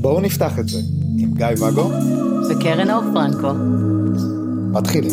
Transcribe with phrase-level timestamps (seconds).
[0.00, 0.78] בואו נפתח את זה
[1.18, 1.90] עם גיא ואגו
[2.50, 3.52] וקרן אור פרנקו.
[4.72, 5.10] מתחילים.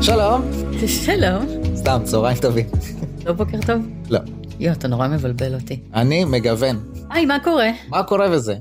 [0.00, 0.42] שלום.
[0.86, 1.46] שלום.
[1.74, 2.66] סתם, צהריים טובים.
[3.26, 3.86] לא בוקר טוב?
[4.10, 4.20] לא.
[4.60, 5.80] יואו, אתה נורא מבלבל אותי.
[5.94, 6.76] אני מגוון.
[7.10, 7.68] היי, מה קורה?
[7.88, 8.56] מה קורה בזה?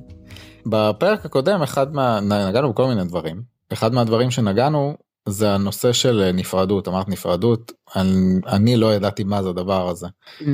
[0.65, 2.19] בפרק הקודם אחד מה...
[2.49, 3.41] נגענו בכל מיני דברים.
[3.73, 6.87] אחד מהדברים שנגענו זה הנושא של נפרדות.
[6.87, 10.07] אמרת נפרדות, אני, אני לא ידעתי מה זה הדבר הזה.
[10.39, 10.45] Mm,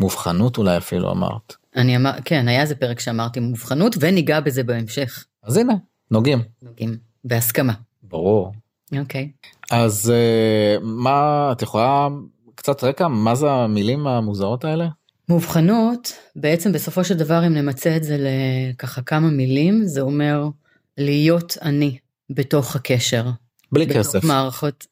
[0.00, 1.54] מובחנות אולי אפילו אמרת.
[1.76, 5.24] אני אמר, כן, היה איזה פרק שאמרתי מובחנות וניגע בזה בהמשך.
[5.42, 5.74] אז הנה,
[6.10, 6.42] נוגעים.
[6.62, 6.96] נוגעים.
[7.24, 7.72] בהסכמה.
[8.02, 8.52] ברור.
[8.98, 9.30] אוקיי.
[9.70, 12.08] אז אה, מה, את יכולה
[12.54, 14.88] קצת רקע, מה זה המילים המוזרות האלה?
[15.28, 20.48] מובחנות, בעצם בסופו של דבר, אם נמצה את זה לככה כמה מילים, זה אומר
[20.98, 21.98] להיות אני
[22.30, 23.24] בתוך הקשר.
[23.72, 24.24] בלי בתוך כסף.
[24.24, 24.86] מערכות.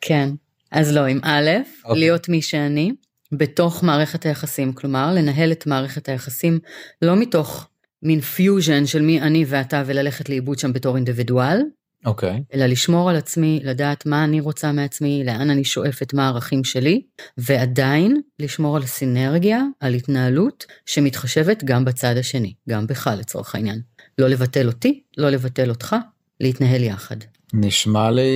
[0.00, 0.30] כן.
[0.70, 1.50] אז לא, עם א',
[1.84, 2.00] אוקיי.
[2.00, 2.92] להיות מי שאני,
[3.32, 6.58] בתוך מערכת היחסים, כלומר, לנהל את מערכת היחסים
[7.02, 7.68] לא מתוך
[8.02, 11.62] מין פיוז'ן של מי אני ואתה וללכת לאיבוד שם בתור אינדיבידואל,
[12.06, 12.42] אוקיי.
[12.54, 17.02] אלא לשמור על עצמי, לדעת מה אני רוצה מעצמי, לאן אני שואפת, מה הערכים שלי,
[17.38, 23.80] ועדיין לשמור על סינרגיה, על התנהלות שמתחשבת גם בצד השני, גם בך לצורך העניין.
[24.18, 25.96] לא לבטל אותי, לא לבטל אותך,
[26.44, 27.16] להתנהל יחד.
[27.54, 28.30] נשמע לי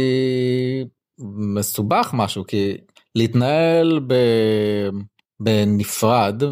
[1.37, 2.77] מסובך משהו כי
[3.15, 4.15] להתנהל ב...
[5.41, 6.43] בנפרד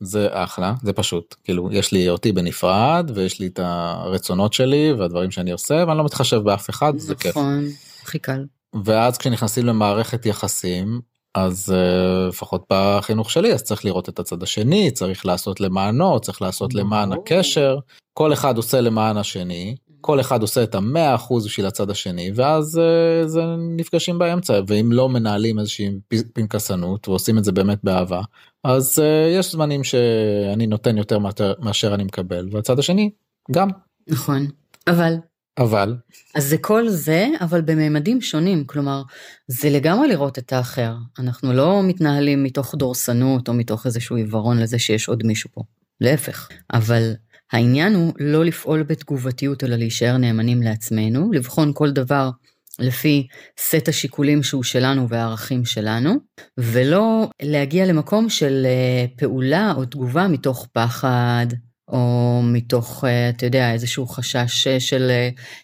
[0.00, 5.30] זה אחלה זה פשוט כאילו יש לי אותי בנפרד ויש לי את הרצונות שלי והדברים
[5.30, 7.64] שאני עושה ואני לא מתחשב באף אחד זה כיף נכון,
[8.02, 8.44] הכי קל.
[8.84, 11.00] ואז כשנכנסים למערכת יחסים
[11.34, 16.42] אז uh, לפחות בחינוך שלי אז צריך לראות את הצד השני צריך לעשות למענו צריך
[16.42, 17.12] לעשות למען.
[17.12, 17.78] הקשר
[18.12, 22.80] כל אחד עושה למען השני כל אחד עושה את המאה אחוז בשביל הצד השני ואז
[22.80, 23.40] uh, זה
[23.76, 25.90] נפגשים באמצע ואם לא מנהלים איזושהי
[26.32, 28.20] פנקסנות ועושים את זה באמת באהבה
[28.64, 31.18] אז uh, יש זמנים שאני נותן יותר
[31.58, 33.10] מאשר אני מקבל והצד השני
[33.50, 33.68] גם
[34.08, 34.46] נכון.
[34.88, 35.14] אבל,
[35.58, 35.96] אבל
[36.34, 39.02] אז זה כל זה, אבל בממדים שונים, כלומר,
[39.48, 40.94] זה לגמרי לראות את האחר.
[41.18, 45.62] אנחנו לא מתנהלים מתוך דורסנות או מתוך איזשהו עיוורון לזה שיש עוד מישהו פה.
[46.00, 46.48] להפך.
[46.72, 47.12] אבל
[47.52, 52.30] העניין הוא לא לפעול בתגובתיות, אלא להישאר נאמנים לעצמנו, לבחון כל דבר
[52.78, 53.26] לפי
[53.58, 56.14] סט השיקולים שהוא שלנו והערכים שלנו,
[56.58, 61.46] ולא להגיע למקום של אה, פעולה או תגובה מתוך פחד,
[61.88, 65.10] או מתוך, אה, אתה יודע, איזשהו חשש אה, של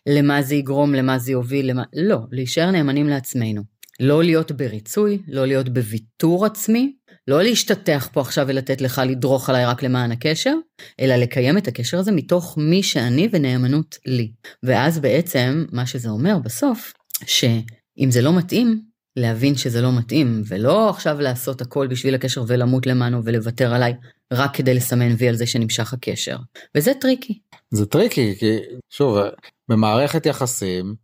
[0.09, 1.83] למה זה יגרום, למה זה יוביל, למה...
[1.93, 3.63] לא, להישאר נאמנים לעצמנו.
[4.01, 6.96] לא להיות בריצוי, לא להיות בוויתור עצמי,
[7.29, 10.55] לא להשתטח פה עכשיו ולתת לך לדרוך עליי רק למען הקשר,
[11.01, 14.33] אלא לקיים את הקשר הזה מתוך מי שאני ונאמנות לי.
[14.63, 16.93] ואז בעצם, מה שזה אומר בסוף,
[17.27, 18.83] שאם זה לא מתאים,
[19.17, 23.95] להבין שזה לא מתאים, ולא עכשיו לעשות הכל בשביל הקשר ולמות למענו ולוותר עליי,
[24.33, 26.37] רק כדי לסמן וי על זה שנמשך הקשר.
[26.75, 27.39] וזה טריקי.
[27.71, 28.59] זה טריקי כי
[28.91, 29.19] שוב
[29.69, 30.95] במערכת יחסים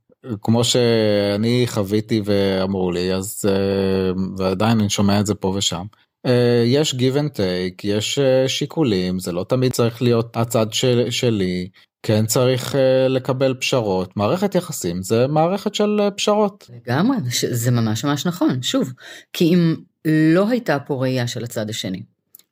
[0.42, 5.86] כמו שאני חוויתי ואמרו לי אז אה, ועדיין אני שומע את זה פה ושם.
[6.26, 11.10] אה, יש give and take יש אה, שיקולים זה לא תמיד צריך להיות הצד של,
[11.10, 11.68] שלי
[12.02, 12.74] כן צריך
[13.08, 17.16] לקבל פשרות מערכת יחסים זה מערכת של פשרות לגמרי,
[17.50, 18.92] זה ממש ממש נכון, שוב,
[19.32, 19.74] כי אם
[20.04, 22.02] לא הייתה פה ראייה של הצד השני,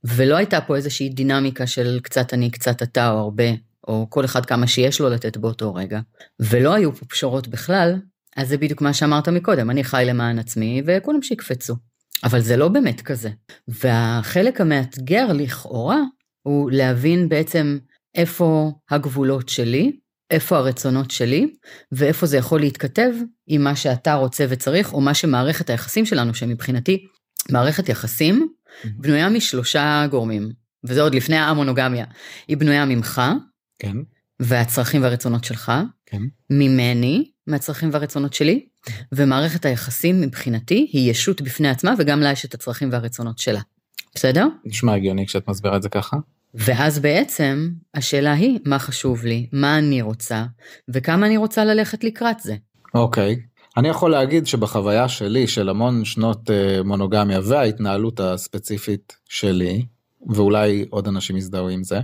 [0.04, 3.44] ולא הייתה פה איזושהי דינמיקה של קצת אני, קצת אתה, או הרבה,
[3.88, 6.00] או כל אחד כמה שיש לו לתת באותו רגע,
[6.40, 7.94] ולא היו פה פשרות בכלל,
[8.36, 11.74] אז זה בדיוק מה שאמרת מקודם, אני חי למען עצמי, וכולם שיקפצו.
[12.24, 13.30] אבל זה לא באמת כזה.
[13.68, 16.00] והחלק המאתגר לכאורה,
[16.42, 17.78] הוא להבין בעצם
[18.14, 19.96] איפה הגבולות שלי,
[20.30, 21.52] איפה הרצונות שלי,
[21.92, 23.10] ואיפה זה יכול להתכתב
[23.46, 27.06] עם מה שאתה רוצה וצריך, או מה שמערכת היחסים שלנו, שמבחינתי
[27.50, 28.48] מערכת יחסים
[28.84, 30.52] בנויה משלושה גורמים,
[30.84, 32.04] וזה עוד לפני המונוגמיה.
[32.48, 33.22] היא בנויה ממך,
[33.78, 33.96] כן
[34.40, 35.72] והצרכים והרצונות שלך,
[36.06, 38.66] כן ממני, מהצרכים והרצונות שלי,
[39.12, 43.60] ומערכת היחסים מבחינתי היא ישות בפני עצמה, וגם לה יש את הצרכים והרצונות שלה.
[44.14, 44.46] בסדר?
[44.64, 46.16] נשמע הגיוני כשאת מסבירה את זה ככה.
[46.54, 50.44] ואז בעצם השאלה היא מה חשוב לי, מה אני רוצה,
[50.88, 52.56] וכמה אני רוצה ללכת לקראת זה.
[52.94, 53.36] אוקיי.
[53.76, 59.86] אני יכול להגיד שבחוויה שלי של המון שנות אה, מונוגמיה וההתנהלות הספציפית שלי,
[60.28, 62.00] ואולי עוד אנשים יזדהו עם זה,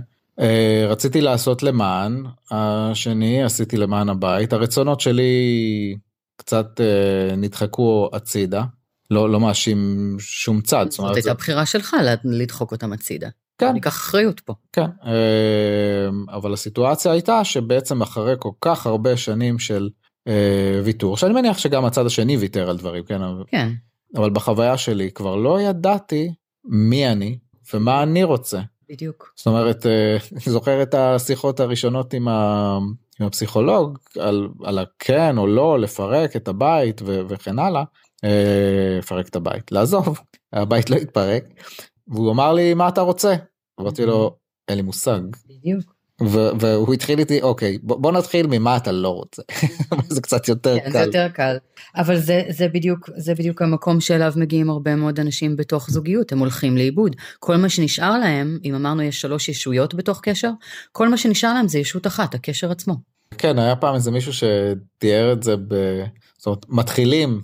[0.89, 5.97] רציתי לעשות למען השני, עשיתי למען הבית, הרצונות שלי
[6.37, 8.63] קצת אה, נדחקו הצידה,
[9.11, 10.83] לא, לא מאשים שום צד.
[10.83, 13.29] זאת זאת אומרת, הייתה בחירה שלך לדחוק אותם הצידה.
[13.57, 13.67] כן.
[13.67, 14.53] אני אקח אחריות פה.
[14.73, 19.89] כן, אה, אבל הסיטואציה הייתה שבעצם אחרי כל כך הרבה שנים של
[20.27, 23.69] אה, ויתור שאני מניח שגם הצד השני ויתר על דברים כן כן
[24.15, 26.33] אבל בחוויה שלי כבר לא ידעתי
[26.65, 27.37] מי אני
[27.73, 28.59] ומה אני רוצה.
[28.89, 29.33] בדיוק.
[29.35, 32.77] זאת אומרת אה, אני זוכר את השיחות הראשונות עם, ה,
[33.19, 37.83] עם הפסיכולוג על, על הכן או לא לפרק את הבית ו, וכן הלאה.
[38.23, 40.19] אה, לפרק את הבית לעזוב
[40.53, 41.43] הבית לא התפרק
[42.07, 43.35] והוא אמר לי מה אתה רוצה
[43.81, 44.37] אמרתי לו
[44.67, 45.96] אין לי מושג בדיוק.
[46.21, 49.41] והוא התחיל איתי אוקיי בוא, בוא נתחיל ממה אתה לא רוצה
[50.09, 50.91] זה קצת יותר כן, קל.
[50.91, 51.57] זה יותר קל.
[51.95, 56.39] אבל זה, זה, בדיוק, זה בדיוק המקום שאליו מגיעים הרבה מאוד אנשים בתוך זוגיות, הם
[56.39, 57.15] הולכים לאיבוד.
[57.39, 60.51] כל מה שנשאר להם, אם אמרנו יש שלוש ישויות בתוך קשר,
[60.91, 62.95] כל מה שנשאר להם זה ישות אחת, הקשר עצמו.
[63.37, 65.75] כן היה פעם איזה מישהו שתיאר את זה ב...
[66.37, 67.41] זאת אומרת מתחילים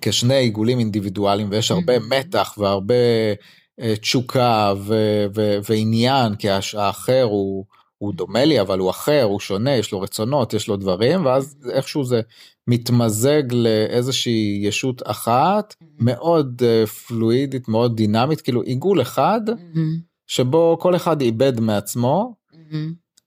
[0.00, 2.94] כשני עיגולים אינדיבידואליים ויש הרבה מתח והרבה
[3.80, 7.64] אה, תשוקה ו- ו- ועניין כי האחר הוא,
[8.02, 11.56] הוא דומה לי אבל הוא אחר הוא שונה יש לו רצונות יש לו דברים ואז
[11.70, 12.20] איכשהו זה
[12.68, 19.40] מתמזג לאיזושהי ישות אחת מאוד אה, פלואידית מאוד דינמית כאילו עיגול אחד
[20.26, 22.34] שבו כל אחד איבד מעצמו.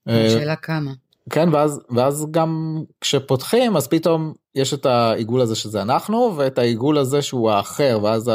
[0.08, 0.92] אה, השאלה כמה.
[1.30, 6.98] כן ואז ואז גם כשפותחים אז פתאום יש את העיגול הזה שזה אנחנו ואת העיגול
[6.98, 8.30] הזה שהוא האחר ואז.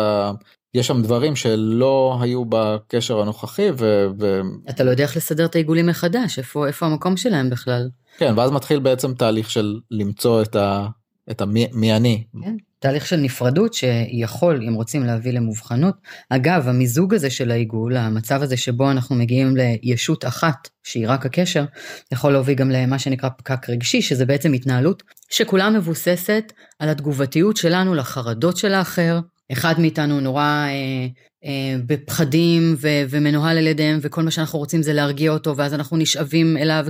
[0.73, 4.05] יש שם דברים שלא היו בקשר הנוכחי ו...
[4.19, 4.41] ו...
[4.69, 7.89] אתה לא יודע איך לסדר את העיגולים מחדש, איפה, איפה המקום שלהם בכלל.
[8.17, 10.87] כן ואז מתחיל בעצם תהליך של למצוא את ה...
[11.31, 12.23] את המי מי אני.
[12.43, 12.55] כן.
[12.79, 15.95] תהליך של נפרדות שיכול, אם רוצים להביא למובחנות.
[16.29, 21.65] אגב, המיזוג הזה של העיגול, המצב הזה שבו אנחנו מגיעים לישות אחת, שהיא רק הקשר,
[22.11, 27.93] יכול להוביל גם למה שנקרא פקק רגשי, שזה בעצם התנהלות שכולה מבוססת על התגובתיות שלנו
[27.93, 29.19] לחרדות של האחר.
[29.51, 31.07] אחד מאיתנו נורא אה,
[31.45, 35.97] אה, בפחדים ו- ומנוהל על ידיהם, וכל מה שאנחנו רוצים זה להרגיע אותו, ואז אנחנו
[35.97, 36.85] נשאבים אליו.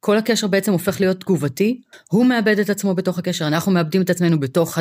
[0.00, 1.80] כל הקשר בעצם הופך להיות תגובתי,
[2.10, 4.78] הוא מאבד את עצמו בתוך הקשר, אנחנו מאבדים את עצמנו בתוך,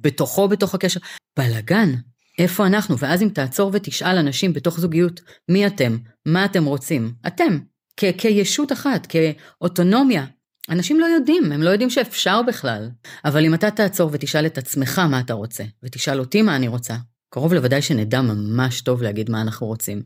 [0.00, 1.00] בתוכו בתוך הקשר.
[1.38, 1.92] בלאגן,
[2.38, 2.98] איפה אנחנו?
[2.98, 5.96] ואז אם תעצור ותשאל אנשים בתוך זוגיות, מי אתם?
[6.26, 7.12] מה אתם רוצים?
[7.26, 7.58] אתם,
[7.96, 10.24] כישות אחת, כאוטונומיה.
[10.70, 12.90] אנשים לא יודעים, הם לא יודעים שאפשר בכלל.
[13.24, 16.94] אבל אם אתה תעצור ותשאל את עצמך מה אתה רוצה, ותשאל אותי מה אני רוצה,
[17.30, 20.02] קרוב לוודאי שנדע ממש טוב להגיד מה אנחנו רוצים.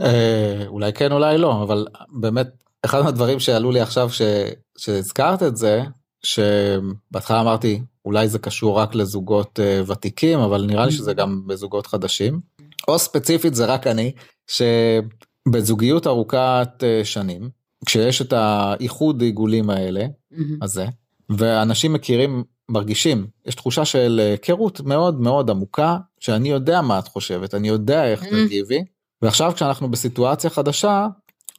[0.00, 2.46] אה, אולי כן אולי לא אבל באמת
[2.84, 4.10] אחד מהדברים שעלו לי עכשיו.
[4.80, 5.82] שהזכרת את זה
[6.22, 11.86] שבהתחלה אמרתי אולי זה קשור רק לזוגות uh, ותיקים אבל נראה לי שזה גם בזוגות
[11.86, 12.40] חדשים
[12.88, 14.12] או ספציפית זה רק אני
[14.46, 17.50] שבזוגיות ארוכת uh, שנים
[17.86, 20.04] כשיש את האיחוד עיגולים האלה
[20.62, 20.86] הזה
[21.30, 27.54] ואנשים מכירים מרגישים יש תחושה של היכרות מאוד מאוד עמוקה שאני יודע מה את חושבת
[27.54, 28.84] אני יודע איך תגיבי
[29.22, 31.06] ועכשיו כשאנחנו בסיטואציה חדשה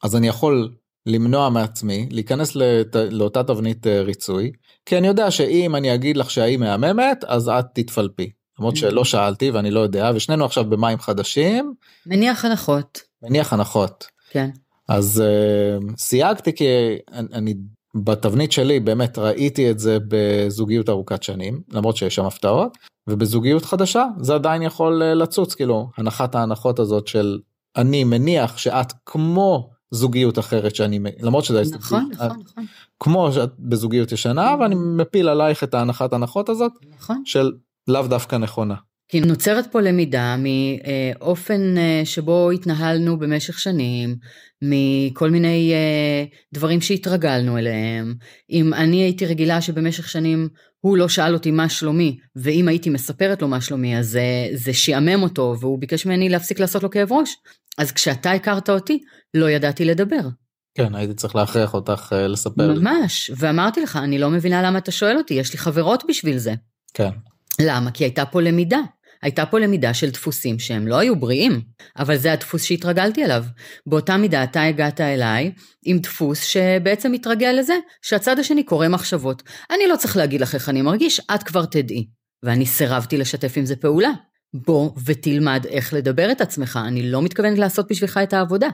[0.04, 0.72] אז אני יכול
[1.06, 2.96] למנוע מעצמי להיכנס לת...
[2.96, 4.52] לאותה תבנית ריצוי
[4.86, 9.52] כי אני יודע שאם אני אגיד לך שהיא מהממת אז את תתפלפי למרות שלא שאלתי
[9.52, 11.74] ואני לא יודע ושנינו עכשיו במים חדשים.
[12.06, 13.02] מניח הנחות.
[13.24, 14.06] מניח הנחות.
[14.30, 14.50] כן.
[14.92, 16.66] אז uh, סייגתי כי
[17.12, 17.54] אני, אני
[17.96, 22.78] בתבנית שלי באמת ראיתי את זה בזוגיות ארוכת שנים למרות שיש שם הפתעות
[23.10, 27.40] ובזוגיות חדשה זה עדיין יכול לצוץ כאילו הנחת ההנחות הזאת של
[27.78, 32.66] אני מניח שאת כמו זוגיות אחרת שאני למרות שזה נכון, נכון, נכון.
[33.00, 37.22] כמו שאת בזוגיות ישנה ואני מפיל עלייך את ההנחת הנחות הזאת נכון.
[37.26, 37.52] של
[37.88, 38.76] לאו דווקא נכונה.
[39.12, 41.76] כי נוצרת פה למידה מאופן
[42.06, 44.16] שבו התנהלנו במשך שנים,
[44.62, 45.74] מכל מיני
[46.54, 48.14] דברים שהתרגלנו אליהם.
[48.50, 50.48] אם אני הייתי רגילה שבמשך שנים
[50.80, 54.74] הוא לא שאל אותי מה שלומי, ואם הייתי מספרת לו מה שלומי, אז זה, זה
[54.74, 57.36] שיעמם אותו, והוא ביקש ממני להפסיק לעשות לו כאב ראש.
[57.78, 59.00] אז כשאתה הכרת אותי,
[59.34, 60.22] לא ידעתי לדבר.
[60.76, 62.74] כן, הייתי צריך להכריח אותך לספר.
[62.74, 66.54] ממש, ואמרתי לך, אני לא מבינה למה אתה שואל אותי, יש לי חברות בשביל זה.
[66.94, 67.10] כן.
[67.62, 67.92] למה?
[67.92, 68.80] כי הייתה פה למידה.
[69.22, 71.62] הייתה פה למידה של דפוסים שהם לא היו בריאים,
[72.00, 73.44] אבל זה הדפוס שהתרגלתי אליו.
[73.86, 75.52] באותה מידה אתה הגעת אליי
[75.86, 79.44] עם דפוס שבעצם מתרגל לזה שהצד השני קורא מחשבות.
[79.72, 82.08] אני לא צריך להגיד לך איך אני מרגיש, את כבר תדעי.
[82.44, 84.12] ואני סירבתי לשתף עם זה פעולה.
[84.54, 88.68] בוא ותלמד איך לדבר את עצמך, אני לא מתכוונת לעשות בשבילך את העבודה.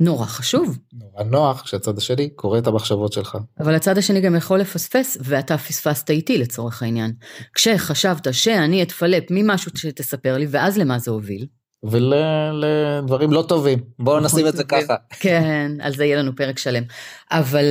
[0.00, 0.78] נורא חשוב.
[0.92, 3.38] נורא נוח כשהצד השני קורא את המחשבות שלך.
[3.60, 7.12] אבל הצד השני גם יכול לפספס, ואתה פספסת איתי לצורך העניין.
[7.54, 11.46] כשחשבת שאני אתפלפ ממשהו שתספר לי, ואז למה זה הוביל?
[11.82, 14.94] ולדברים לא טובים בואו נשים את זה ככה.
[15.10, 16.82] כן על זה יהיה לנו פרק שלם
[17.30, 17.64] אבל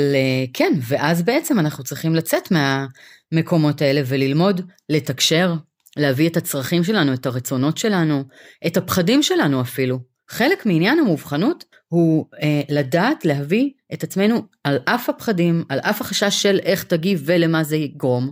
[0.53, 5.53] כן ואז בעצם אנחנו צריכים לצאת מהמקומות האלה וללמוד לתקשר
[5.97, 8.23] להביא את הצרכים שלנו את הרצונות שלנו
[8.67, 15.09] את הפחדים שלנו אפילו חלק מעניין המובחנות הוא אה, לדעת להביא את עצמנו על אף
[15.09, 18.31] הפחדים, על אף החשש של איך תגיב ולמה זה יגרום,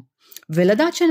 [0.49, 1.01] ולדעת ש...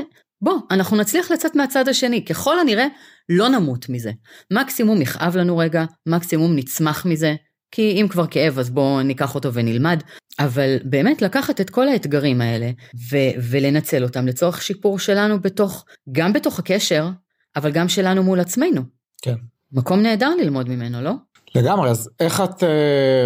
[0.43, 2.87] בוא, אנחנו נצליח לצאת מהצד השני, ככל הנראה
[3.29, 4.13] לא נמות מזה.
[4.51, 7.35] מקסימום יכאב לנו רגע, מקסימום נצמח מזה,
[7.71, 10.03] כי אם כבר כאב אז בואו ניקח אותו ונלמד,
[10.39, 12.71] אבל באמת לקחת את כל האתגרים האלה
[13.11, 17.09] ו- ולנצל אותם לצורך שיפור שלנו בתוך, גם בתוך הקשר,
[17.57, 18.83] אבל גם שלנו מול עצמנו.
[19.23, 19.35] כן.
[19.75, 21.13] מקום נהדר ללמוד ממנו, לא?
[21.55, 22.67] לגמרי, אז איך את uh,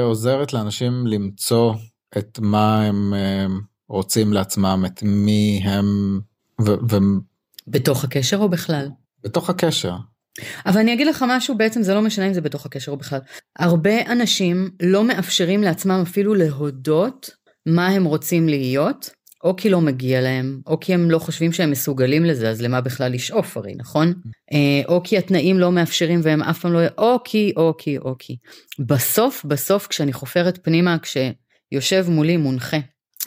[0.02, 1.74] עוזרת לאנשים למצוא
[2.18, 3.52] את מה הם uh,
[3.88, 6.20] רוצים לעצמם, את מי הם...
[6.60, 7.18] ו- ו-
[7.68, 8.88] בתוך הקשר או בכלל?
[9.24, 9.94] בתוך הקשר.
[10.66, 13.20] אבל אני אגיד לך משהו, בעצם זה לא משנה אם זה בתוך הקשר או בכלל.
[13.58, 17.30] הרבה אנשים לא מאפשרים לעצמם אפילו להודות
[17.66, 19.10] מה הם רוצים להיות,
[19.44, 22.80] או כי לא מגיע להם, או כי הם לא חושבים שהם מסוגלים לזה, אז למה
[22.80, 24.14] בכלל לשאוף הרי, נכון?
[24.52, 26.80] אה, או כי התנאים לא מאפשרים והם אף פעם לא...
[26.98, 28.36] או כי, או כי, או כי.
[28.78, 32.76] בסוף, בסוף, כשאני חופרת פנימה, כשיושב מולי מונחה,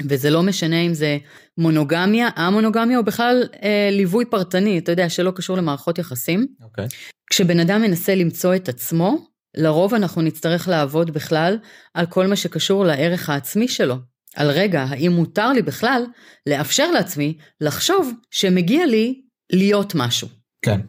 [0.09, 1.17] וזה לא משנה אם זה
[1.57, 6.47] מונוגמיה, א-מונוגמיה, או בכלל אה, ליווי פרטני, אתה יודע, שלא קשור למערכות יחסים.
[6.63, 6.85] אוקיי.
[6.85, 6.89] Okay.
[7.29, 9.17] כשבן אדם מנסה למצוא את עצמו,
[9.57, 11.57] לרוב אנחנו נצטרך לעבוד בכלל
[11.93, 13.95] על כל מה שקשור לערך העצמי שלו.
[14.35, 16.03] על רגע, האם מותר לי בכלל
[16.49, 19.21] לאפשר לעצמי לחשוב שמגיע לי
[19.53, 20.27] להיות משהו.
[20.65, 20.79] כן.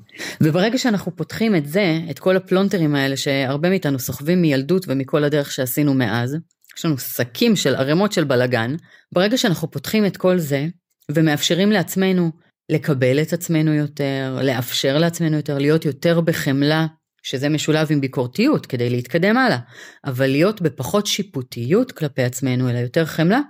[0.41, 5.53] וברגע שאנחנו פותחים את זה, את כל הפלונטרים האלה שהרבה מאיתנו סוחבים מילדות ומכל הדרך
[5.53, 6.37] שעשינו מאז,
[6.79, 8.77] יש לנו שקים של ערימות של בלגן,
[9.15, 10.67] ברגע שאנחנו פותחים את כל זה
[11.11, 12.31] ומאפשרים לעצמנו
[12.73, 16.87] לקבל את עצמנו יותר, לאפשר לעצמנו יותר, להיות יותר בחמלה,
[17.23, 19.59] שזה משולב עם ביקורתיות כדי להתקדם הלאה,
[20.05, 23.41] אבל להיות בפחות שיפוטיות כלפי עצמנו, אלא יותר חמלה,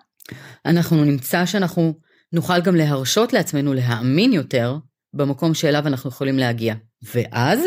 [0.67, 1.95] אנחנו נמצא שאנחנו
[2.33, 4.77] נוכל גם להרשות לעצמנו להאמין יותר
[5.15, 6.75] במקום שאליו אנחנו יכולים להגיע.
[7.15, 7.61] ואז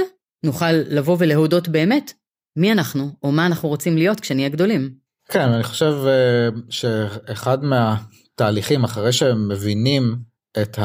[0.43, 2.13] נוכל לבוא ולהודות באמת
[2.55, 4.93] מי אנחנו, או מה אנחנו רוצים להיות כשנהיה גדולים.
[5.29, 10.15] כן, אני חושב אה, שאחד מהתהליכים אחרי שהם מבינים
[10.61, 10.79] את.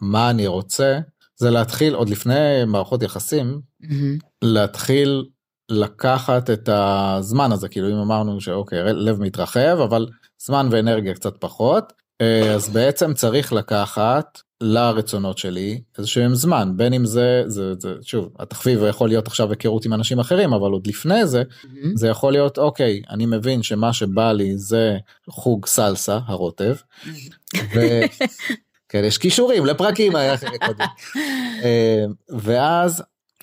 [0.00, 0.98] מה אני רוצה,
[1.36, 4.26] זה להתחיל עוד לפני מערכות יחסים, mm-hmm.
[4.42, 5.24] להתחיל
[5.70, 10.06] לקחת את הזמן הזה, כאילו אם אמרנו שאוקיי, לב מתרחב, אבל
[10.38, 17.04] זמן ואנרגיה קצת פחות, אה, אז בעצם צריך לקחת לרצונות שלי איזשהם זמן בין אם
[17.04, 21.26] זה זה, זה שוב התחביב יכול להיות עכשיו היכרות עם אנשים אחרים אבל עוד לפני
[21.26, 21.88] זה mm-hmm.
[21.94, 24.96] זה יכול להיות אוקיי אני מבין שמה שבא לי זה
[25.30, 26.74] חוג סלסה הרוטב.
[26.74, 27.58] Mm-hmm.
[27.74, 27.80] ו...
[28.94, 30.16] כן, יש כישורים לפרקים
[31.64, 32.04] אה,
[32.38, 33.02] ואז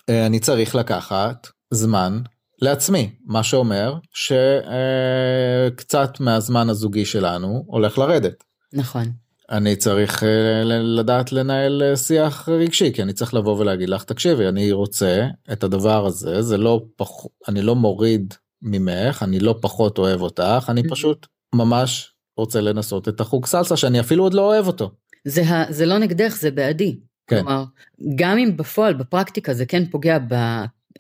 [0.10, 2.22] אה, אני צריך לקחת זמן
[2.62, 8.44] לעצמי מה שאומר שקצת מהזמן הזוגי שלנו הולך לרדת.
[8.74, 9.12] נכון.
[9.50, 14.48] אני צריך אה, לדעת לנהל אה, שיח רגשי כי אני צריך לבוא ולהגיד לך תקשיבי
[14.48, 17.10] אני רוצה את הדבר הזה זה לא פח...
[17.48, 20.92] אני לא מוריד ממך אני לא פחות אוהב אותך אני mm-hmm.
[20.92, 24.92] פשוט ממש רוצה לנסות את החוג סלסה שאני אפילו עוד לא אוהב אותו.
[25.26, 27.00] זה, זה לא נגדך זה בעדי.
[27.28, 27.36] כן.
[27.36, 27.64] כלומר,
[28.16, 30.18] גם אם בפועל בפרקטיקה זה כן פוגע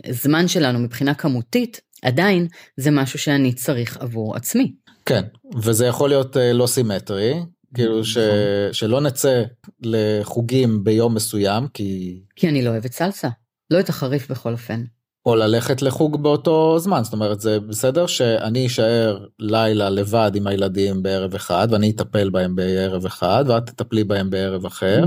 [0.07, 2.47] בזמן שלנו מבחינה כמותית עדיין
[2.77, 4.73] זה משהו שאני צריך עבור עצמי.
[5.05, 5.21] כן
[5.63, 7.33] וזה יכול להיות אה, לא סימטרי
[7.73, 8.17] כאילו ש...
[8.17, 8.73] נכון.
[8.73, 9.43] שלא נצא
[9.81, 13.29] לחוגים ביום מסוים כי כי אני לא אוהבת סלסה
[13.71, 14.83] לא את החריף בכל אופן.
[15.25, 21.03] או ללכת לחוג באותו זמן זאת אומרת זה בסדר שאני אשאר לילה לבד עם הילדים
[21.03, 25.03] בערב אחד ואני אטפל בהם בערב אחד ואת תטפלי בהם בערב אחר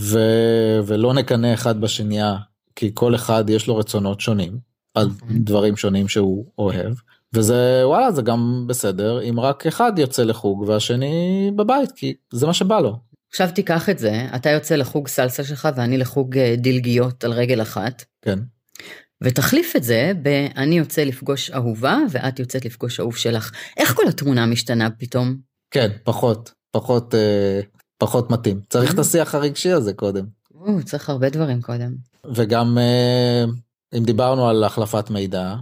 [0.00, 0.18] ו...
[0.86, 2.36] ולא נקנא אחד בשנייה
[2.76, 4.58] כי כל אחד יש לו רצונות שונים
[4.94, 5.28] על נכון.
[5.44, 6.94] דברים שונים שהוא אוהב
[7.32, 12.54] וזה וואלה זה גם בסדר אם רק אחד יוצא לחוג והשני בבית כי זה מה
[12.54, 12.96] שבא לו.
[13.30, 17.62] עכשיו תיקח את זה אתה יוצא לחוג סלסה שלך ואני לחוג אה, דילגיות על רגל
[17.62, 18.04] אחת.
[18.22, 18.38] כן.
[19.22, 23.52] ותחליף את זה ב"אני יוצא לפגוש אהובה ואת יוצאת לפגוש אהוב שלך".
[23.76, 25.36] איך כל התמונה משתנה פתאום?
[25.70, 27.60] כן, פחות, פחות, אה,
[27.98, 28.60] פחות מתאים.
[28.68, 29.00] צריך את אה.
[29.00, 30.24] השיח הרגשי הזה קודם.
[30.54, 31.94] או, צריך הרבה דברים קודם.
[32.34, 33.44] וגם אה,
[33.98, 35.54] אם דיברנו על החלפת מידע,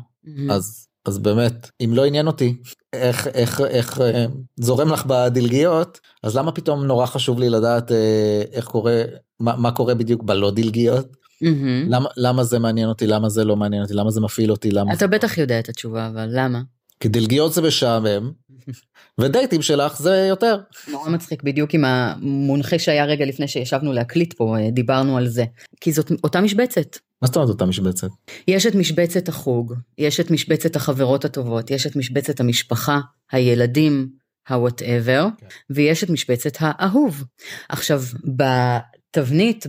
[0.51, 2.57] אז אז באמת אם לא עניין אותי
[2.93, 4.27] איך איך איך אה,
[4.61, 9.03] זורם לך בדלגיות אז למה פתאום נורא חשוב לי לדעת אה, איך קורה
[9.41, 11.07] מה, מה קורה בדיוק בלא דלגיות.
[11.45, 11.89] Mm-hmm.
[11.89, 14.93] למה למה זה מעניין אותי למה זה לא מעניין אותי למה זה מפעיל אותי למה
[14.93, 16.61] אתה בטח יודע את התשובה אבל למה.
[17.01, 18.33] כי דלגיות זה משעמם
[19.21, 20.61] ודייטים שלך זה יותר.
[20.91, 25.45] נורא מצחיק בדיוק עם המונחה שהיה רגע לפני שישבנו להקליט פה אה, דיברנו על זה
[25.81, 28.09] כי זאת אותה משבצת מה זאת אומרת אותה משבצת?
[28.49, 33.01] יש את משבצת החוג, יש את משבצת החברות הטובות, יש את משבצת המשפחה,
[33.33, 34.09] הילדים,
[34.49, 35.47] ה-whatever, כן.
[35.71, 37.25] ויש את משבצת האהוב.
[37.69, 39.67] עכשיו, בתבנית,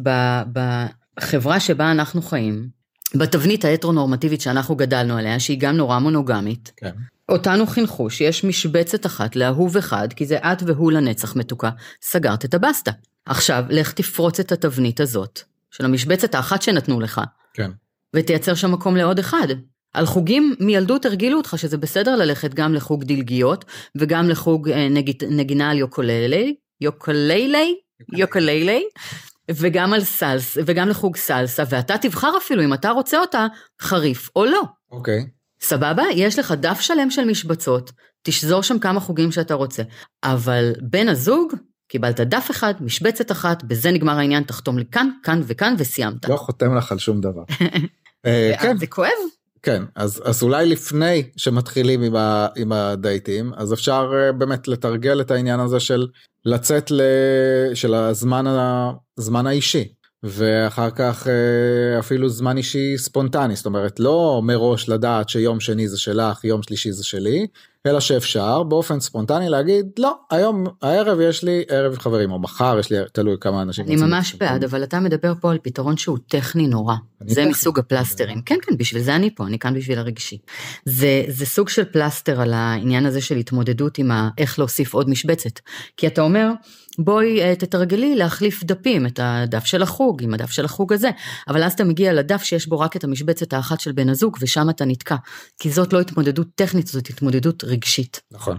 [1.20, 2.70] בחברה שבה אנחנו חיים,
[3.16, 6.92] בתבנית ההטרונורמטיבית שאנחנו גדלנו עליה, שהיא גם נורא מונוגמית, כן.
[7.30, 11.70] אותנו חינכו שיש משבצת אחת לאהוב אחד, כי זה את והוא לנצח מתוקה,
[12.02, 12.92] סגרת את הבסטה.
[13.26, 17.22] עכשיו, לך תפרוץ את התבנית הזאת, של המשבצת האחת שנתנו לך,
[17.54, 17.72] כן.
[18.16, 19.48] ותייצר שם מקום לעוד אחד.
[19.94, 23.66] על חוגים מילדות הרגילו אותך שזה בסדר ללכת גם לחוג דלגיות,
[23.98, 24.88] וגם לחוג אה,
[25.30, 27.76] נגינה על יוקוללי, יוקוללי,
[28.14, 28.84] יוקוללי,
[29.56, 33.48] וגם על סלס, וגם לחוג סלסה, ואתה תבחר אפילו אם אתה רוצה אותה
[33.82, 34.62] חריף או לא.
[34.92, 35.28] אוקיי.
[35.62, 36.04] סבבה?
[36.16, 37.92] יש לך דף שלם של משבצות,
[38.24, 39.84] תשזור שם כמה חוגים שאתה רוצה.
[40.24, 41.54] אבל בן הזוג,
[41.88, 46.30] קיבלת דף אחד, משבצת אחת, בזה נגמר העניין, תחתום לי כאן, כאן וכאן וסיימת.
[46.30, 47.44] לא חותם לך על שום דבר.
[48.26, 49.10] אה, כן, זה כואב.
[49.64, 55.22] כן, אז, אז אולי לפני שמתחילים עם, ה, עם הדייטים, אז אפשר אה, באמת לתרגל
[55.22, 56.08] את העניין הזה של
[56.46, 57.02] לצאת ל,
[57.74, 58.46] של הזמן,
[59.18, 59.94] הזמן האישי.
[60.24, 66.00] ואחר כך אה, אפילו זמן אישי ספונטני, זאת אומרת לא מראש לדעת שיום שני זה
[66.00, 67.48] שלך, יום שלישי זה שלי,
[67.88, 72.92] אלא שאפשר באופן ספונטני להגיד לא, היום הערב יש לי ערב חברים, או מחר יש
[72.92, 73.86] לי, תלוי כמה אנשים.
[73.86, 76.96] אני ממש בעד, אבל אתה מדבר פה על פתרון שהוא טכני נורא.
[77.26, 77.50] זה טכני.
[77.50, 78.42] מסוג הפלסטרים.
[78.42, 80.38] כן, כן, בשביל זה אני פה, אני כאן בשביל הרגשי.
[80.86, 85.10] זה, זה סוג של פלסטר על העניין הזה של התמודדות עם ה, איך להוסיף עוד
[85.10, 85.60] משבצת.
[85.98, 86.52] כי אתה אומר,
[87.04, 91.10] בואי אה, תתרגלי להחליף דפים, את הדף של החוג עם הדף של החוג הזה,
[91.48, 94.70] אבל אז אתה מגיע לדף שיש בו רק את המשבצת האחת של בן הזוג ושם
[94.70, 95.16] אתה נתקע,
[95.60, 98.22] כי זאת לא התמודדות טכנית, זאת התמודדות רגשית.
[98.32, 98.58] נכון.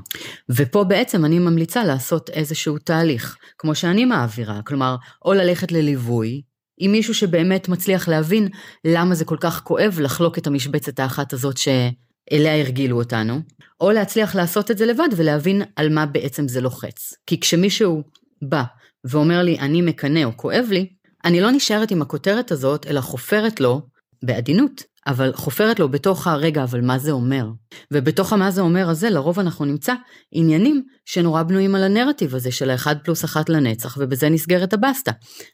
[0.50, 6.42] ופה בעצם אני ממליצה לעשות איזשהו תהליך, כמו שאני מעבירה, כלומר, או ללכת לליווי,
[6.78, 8.48] עם מישהו שבאמת מצליח להבין
[8.84, 13.40] למה זה כל כך כואב לחלוק את המשבצת האחת הזאת שאליה הרגילו אותנו,
[13.80, 17.14] או להצליח לעשות את זה לבד ולהבין על מה בעצם זה לוחץ.
[17.26, 18.02] כי כשמישהו
[18.42, 18.62] בא
[19.04, 20.88] ואומר לי אני מקנא או כואב לי,
[21.24, 23.82] אני לא נשארת עם הכותרת הזאת, אלא חופרת לו,
[24.22, 27.46] בעדינות, אבל חופרת לו בתוך הרגע, אבל מה זה אומר?
[27.92, 29.94] ובתוך המה זה אומר הזה, לרוב אנחנו נמצא
[30.32, 35.12] עניינים שנורא בנויים על הנרטיב הזה של האחד פלוס אחת לנצח, ובזה נסגרת הבסטה.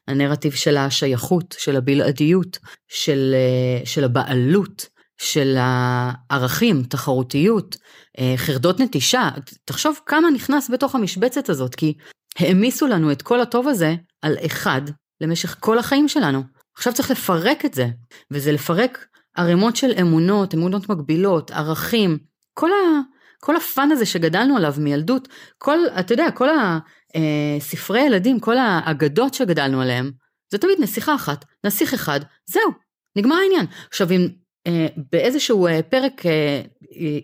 [0.08, 4.86] הנרטיב של השייכות, של הבלעדיות, של, אה, של הבעלות,
[5.18, 7.76] של הערכים, תחרותיות,
[8.18, 9.28] אה, חרדות נטישה.
[9.64, 11.94] תחשוב כמה נכנס בתוך המשבצת הזאת, כי
[12.38, 14.82] העמיסו לנו את כל הטוב הזה על אחד
[15.20, 16.42] למשך כל החיים שלנו.
[16.76, 17.86] עכשיו צריך לפרק את זה,
[18.30, 22.18] וזה לפרק ערימות של אמונות, אמונות מגבילות, ערכים,
[22.54, 23.00] כל, ה,
[23.40, 29.34] כל הפאן הזה שגדלנו עליו מילדות, כל, אתה יודע, כל הספרי אה, ילדים, כל האגדות
[29.34, 30.10] שגדלנו עליהם,
[30.52, 32.70] זה תמיד נסיכה אחת, נסיך אחד, זהו,
[33.16, 33.66] נגמר העניין.
[33.90, 34.28] עכשיו אם
[34.66, 36.62] אה, באיזשהו אה, פרק אה,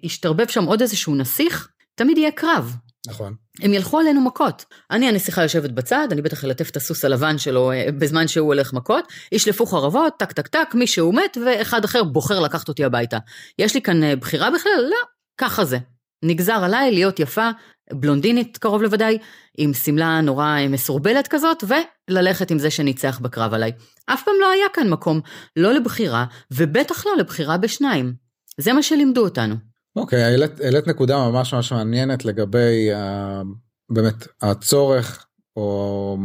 [0.02, 3.34] ישתרבב שם עוד איזשהו נסיך, תמיד יהיה קרב, נכון.
[3.62, 4.64] הם ילכו עלינו מכות.
[4.90, 8.72] אני הנסיכה יושבת בצד, אני בטח אלטף את הסוס הלבן שלו אה, בזמן שהוא הולך
[8.72, 13.18] מכות, ישלפו חרבות, טק טק טק, מי שהוא מת, ואחד אחר בוחר לקחת אותי הביתה.
[13.58, 14.86] יש לי כאן אה, בחירה בכלל?
[14.90, 14.96] לא,
[15.38, 15.78] ככה זה.
[16.24, 17.50] נגזר עליי להיות יפה,
[17.92, 19.18] בלונדינית קרוב לוודאי,
[19.58, 21.64] עם שמלה נורא אה, מסורבלת כזאת,
[22.10, 23.72] וללכת עם זה שניצח בקרב עליי.
[24.06, 25.20] אף פעם לא היה כאן מקום,
[25.56, 28.14] לא לבחירה, ובטח לא לבחירה בשניים.
[28.58, 29.71] זה מה שלימדו אותנו.
[29.96, 33.46] אוקיי, העלית, העלית נקודה ממש ממש מעניינת לגבי uh,
[33.90, 35.26] באמת הצורך
[35.56, 36.18] או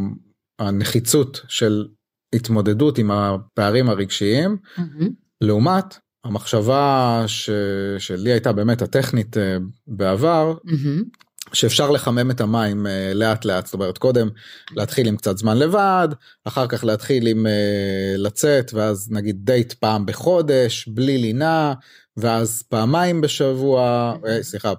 [0.60, 1.88] הנחיצות של
[2.36, 5.06] התמודדות עם הפערים הרגשיים, mm-hmm.
[5.41, 7.49] לעומת המחשבה ש...
[7.97, 9.39] שלי הייתה באמת הטכנית uh,
[9.88, 11.03] בעבר, mm-hmm.
[11.53, 14.30] שאפשר לחמם את המים uh, לאט לאט, זאת אומרת קודם
[14.71, 16.08] להתחיל עם קצת זמן לבד,
[16.45, 21.73] אחר כך להתחיל עם uh, לצאת ואז נגיד דייט פעם בחודש, בלי לינה,
[22.17, 24.73] ואז פעמיים בשבוע, אה, סליחה,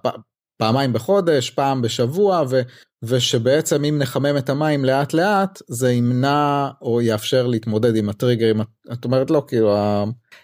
[0.57, 2.61] פעמיים בחודש, פעם בשבוע, ו,
[3.03, 8.61] ושבעצם אם נחמם את המים לאט לאט, זה ימנע או יאפשר להתמודד עם הטריגרים,
[8.92, 9.77] את אומרת לא, כאילו...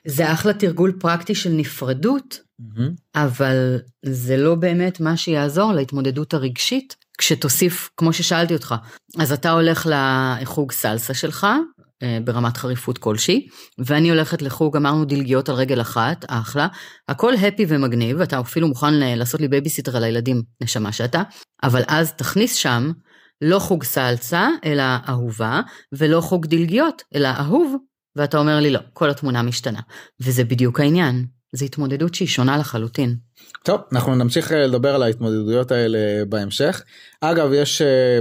[0.07, 2.91] זה אחלה תרגול פרקטי של נפרדות, mm-hmm.
[3.15, 8.75] אבל זה לא באמת מה שיעזור להתמודדות הרגשית, כשתוסיף, כמו ששאלתי אותך,
[9.19, 11.47] אז אתה הולך לחוג סלסה שלך,
[12.25, 16.69] ברמת חריפות כלשהי, ואני הולכת לחוג, אמרנו דלגיות על רגל אחת, אחלה,
[17.09, 21.23] הכל happy ומגניב, אתה אפילו מוכן לעשות לי בייביסיטר על הילדים, נשמה שאתה,
[21.63, 22.91] אבל אז תכניס שם
[23.41, 25.61] לא חוג סלסה, אלא אהובה,
[25.93, 27.77] ולא חוג דלגיות, אלא אהוב,
[28.17, 29.81] ואתה אומר לי לא, כל התמונה משתנה.
[30.21, 33.17] וזה בדיוק העניין, זו התמודדות שהיא שונה לחלוטין.
[33.63, 36.83] טוב, אנחנו נמשיך אה, לדבר על ההתמודדויות האלה בהמשך.
[37.21, 38.19] אגב, יש אה,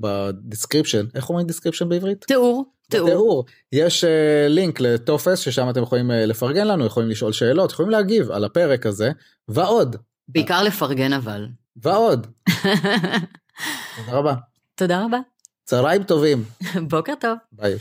[0.00, 2.24] ב description, איך אומרים description בעברית?
[2.24, 2.64] תיאור.
[2.90, 3.44] תיאור.
[3.72, 4.04] יש
[4.48, 9.10] לינק לטופס ששם אתם יכולים לפרגן לנו, יכולים לשאול שאלות, יכולים להגיב על הפרק הזה,
[9.48, 9.96] ועוד.
[10.28, 11.46] בעיקר לפרגן אבל.
[11.76, 12.26] ועוד.
[13.96, 14.34] תודה רבה.
[14.74, 15.18] תודה רבה.
[15.64, 16.44] צהריים טובים.
[16.90, 17.38] בוקר טוב.
[17.52, 17.76] ביי.